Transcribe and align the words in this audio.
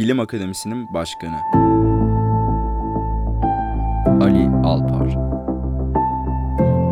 Bilim 0.00 0.20
Akademisi'nin 0.20 0.94
başkanı. 0.94 1.36
Ali 4.24 4.48
Alpar. 4.64 5.16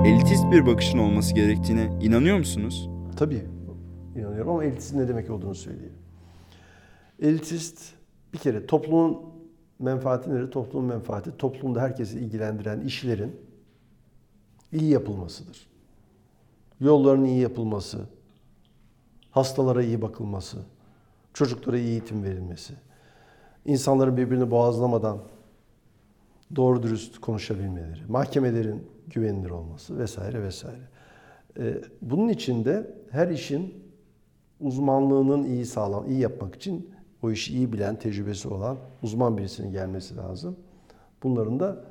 Elitist 0.06 0.50
bir 0.50 0.66
bakışın 0.66 0.98
olması 0.98 1.34
gerektiğine 1.34 1.98
inanıyor 2.02 2.38
musunuz? 2.38 2.90
Tabii 3.16 3.46
inanıyorum 4.16 4.50
ama 4.50 4.64
elitizm 4.64 4.98
ne 4.98 5.08
demek 5.08 5.30
olduğunu 5.30 5.54
söyleyeyim. 5.54 5.98
Elitist 7.22 7.92
bir 8.32 8.38
kere 8.38 8.66
toplumun 8.66 9.22
menfaati 9.78 10.30
nedir? 10.30 10.50
Toplumun 10.50 10.88
menfaati 10.88 11.36
toplumda 11.36 11.82
herkesi 11.82 12.18
ilgilendiren 12.18 12.80
işlerin 12.80 13.36
iyi 14.72 14.90
yapılmasıdır. 14.90 15.66
Yolların 16.80 17.24
iyi 17.24 17.40
yapılması, 17.40 18.06
hastalara 19.30 19.82
iyi 19.82 20.02
bakılması, 20.02 20.58
çocuklara 21.34 21.78
iyi 21.78 21.88
eğitim 21.88 22.24
verilmesi, 22.24 22.74
insanların 23.68 24.16
birbirini 24.16 24.50
boğazlamadan 24.50 25.18
doğru 26.56 26.82
dürüst 26.82 27.18
konuşabilmeleri, 27.18 28.00
mahkemelerin 28.08 28.86
güvenilir 29.06 29.50
olması 29.50 29.98
vesaire 29.98 30.42
vesaire. 30.42 30.88
Ee, 31.58 31.74
bunun 32.02 32.28
için 32.28 32.64
de 32.64 32.94
her 33.10 33.28
işin 33.28 33.74
uzmanlığının 34.60 35.44
iyi 35.44 35.66
sağlam, 35.66 36.10
iyi 36.10 36.20
yapmak 36.20 36.54
için 36.54 36.90
o 37.22 37.30
işi 37.30 37.54
iyi 37.54 37.72
bilen, 37.72 37.96
tecrübesi 37.98 38.48
olan 38.48 38.76
uzman 39.02 39.38
birisinin 39.38 39.72
gelmesi 39.72 40.16
lazım. 40.16 40.56
Bunların 41.22 41.60
da 41.60 41.84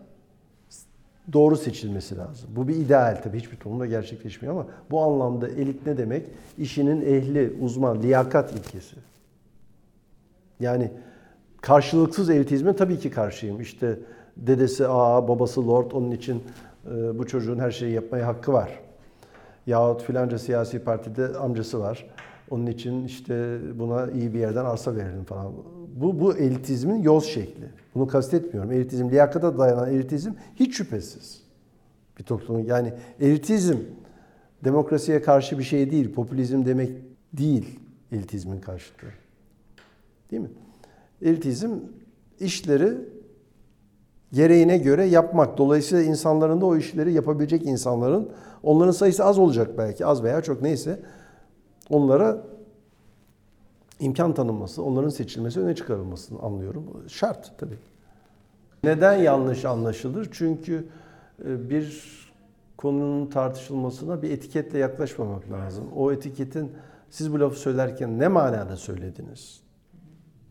doğru 1.34 1.58
seçilmesi 1.58 2.18
lazım. 2.18 2.50
Bu 2.56 2.68
bir 2.68 2.76
ideal 2.76 3.22
tabii 3.23 3.40
hiçbir 3.40 3.58
toplumda 3.58 3.86
gerçekleşmiyor 3.86 4.56
ama 4.56 4.68
bu 4.92 5.02
anlamda 5.02 5.50
elit 5.50 5.86
ne 5.86 5.98
demek? 5.98 6.28
İşinin 6.58 7.02
ehli, 7.02 7.58
uzman, 7.62 8.02
liyakat 8.02 8.54
ilkesi. 8.54 8.96
Yani 10.59 10.92
karşılıksız 11.62 12.30
elitizme 12.30 12.76
tabii 12.76 13.00
ki 13.00 13.10
karşıyım. 13.10 13.62
İşte 13.62 14.00
dedesi 14.38 14.88
ağa, 14.88 15.28
babası 15.28 15.68
lord 15.68 15.92
onun 15.92 16.12
için 16.12 16.44
e, 16.92 17.20
bu 17.20 17.28
çocuğun 17.28 17.59
her 17.59 17.72
şeyi 17.72 17.94
yapmaya 17.94 18.28
hakkı 18.28 18.54
var. 18.54 18.80
Yahut 19.68 20.04
filanca 20.04 20.40
siyasi 20.40 20.80
partide 20.80 21.28
amcası 21.28 21.80
var. 21.80 22.06
Onun 22.50 22.68
için 22.68 23.06
işte 23.06 23.58
buna 23.76 24.12
iyi 24.12 24.34
bir 24.34 24.40
yerden 24.40 24.66
arsa 24.66 24.96
verelim 24.96 25.23
falan. 25.23 25.54
Bu, 25.96 26.20
bu 26.20 26.38
elitizmin 26.38 27.04
yol 27.04 27.22
şekli. 27.22 27.66
Bunu 27.96 28.08
kastetmiyorum. 28.08 28.72
Elitizm, 28.72 29.09
liyakata 29.09 29.58
dayanan 29.58 29.90
elitizm 29.90 30.31
hiç 30.56 30.78
şüphesiz. 30.78 31.42
Bir 32.20 32.24
toplumun 32.24 32.64
yani 32.64 32.94
elitizm 33.20 33.78
demokrasiye 34.64 35.22
karşı 35.22 35.59
bir 35.59 35.64
şey 35.64 35.92
değil. 35.92 36.14
Popülizm 36.14 36.66
demek 36.66 36.92
değil 37.34 37.80
elitizmin 38.12 38.59
karşıtı. 38.59 39.06
Değil 40.31 40.42
mi? 40.42 40.50
Elitizm 41.22 41.72
işleri 42.40 42.98
gereğine 44.34 44.78
göre 44.78 45.06
yapmak. 45.06 45.58
Dolayısıyla 45.58 46.04
insanların 46.04 46.62
da 46.62 46.66
o 46.66 46.78
işleri 46.78 47.14
yapabilecek 47.14 47.66
insanların 47.66 48.30
onların 48.64 48.92
sayısı 48.92 49.26
az 49.26 49.40
olacak 49.40 49.78
belki 49.78 50.06
az 50.06 50.24
veya 50.24 50.42
çok 50.42 50.62
neyse 50.62 51.00
onlara 51.90 52.44
imkan 54.00 54.34
tanınması, 54.34 54.84
onların 54.84 55.09
seçilmesi, 55.09 55.59
öne 55.59 55.76
çıkarılmasını 55.76 56.40
anlıyorum. 56.40 57.04
Şart 57.08 57.59
tabii. 57.59 57.78
Neden 58.84 59.14
yanlış 59.14 59.66
anlaşılır? 59.66 60.30
Çünkü 60.31 60.88
e, 61.46 61.70
bir 61.70 62.18
konunun 62.78 63.28
tartışılmasına 63.28 64.22
bir 64.22 64.31
etiketle 64.31 64.80
yaklaşmamak 64.80 65.52
lazım. 65.52 65.86
O 65.96 66.12
etiketin 66.12 66.72
siz 67.09 67.34
bu 67.34 67.40
lafı 67.40 67.59
söylerken 67.59 68.20
ne 68.20 68.28
manada 68.28 68.78
söylediniz? 68.78 69.67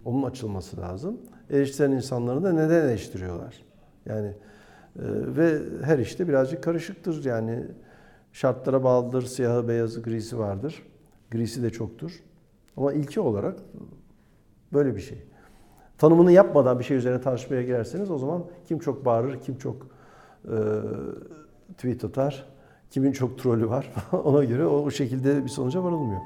Onun 0.07 0.23
açılması 0.23 0.81
lazım. 0.81 1.19
Eleştiren 1.51 1.93
insanları 1.93 2.43
da 2.43 2.53
neden 2.53 2.85
eleştiriyorlar? 2.85 3.65
Yani 4.07 4.27
e, 4.27 4.35
ve 5.37 5.59
her 5.85 5.99
işte 5.99 6.29
birazcık 6.29 6.63
karışıktır. 6.63 7.25
Yani 7.25 7.65
şartlara 8.33 8.85
bağlıdır, 8.85 9.23
siyahı, 9.23 9.69
beyazı, 9.69 10.03
grisi 10.03 10.39
vardır. 10.39 10.83
Grisi 11.31 11.63
de 11.63 11.71
çoktur. 11.71 12.13
Ama 12.77 12.93
ilki 12.93 13.21
olarak 13.21 13.59
böyle 14.73 14.97
bir 14.97 15.01
şey. 15.01 15.19
Tanımını 15.99 16.33
yapmadan 16.33 16.79
bir 16.79 16.85
şey 16.85 16.97
üzerine 16.97 17.21
tartışmaya 17.21 17.63
girerseniz 17.63 18.11
o 18.11 18.19
zaman 18.19 18.45
kim 18.65 18.79
çok 18.79 19.05
bağırır, 19.05 19.41
kim 19.41 19.59
çok 19.59 19.87
e, 20.45 20.57
tweet 21.77 22.05
atar, 22.05 22.49
kimin 22.91 23.13
çok 23.13 23.39
trolü 23.39 23.69
var 23.69 23.93
ona 24.13 24.45
göre 24.45 24.67
o, 24.67 24.77
o 24.77 24.91
şekilde 24.91 25.45
bir 25.45 25.49
sonuca 25.49 25.85
varılmıyor. 25.85 26.21